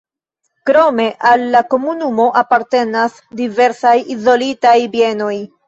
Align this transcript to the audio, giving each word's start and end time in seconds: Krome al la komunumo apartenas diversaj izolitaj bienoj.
Krome 0.69 1.05
al 1.31 1.43
la 1.57 1.61
komunumo 1.73 2.25
apartenas 2.43 3.21
diversaj 3.43 3.95
izolitaj 4.19 4.77
bienoj. 4.99 5.35